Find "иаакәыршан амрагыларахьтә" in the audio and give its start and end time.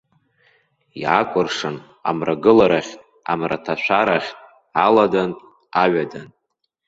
1.01-3.03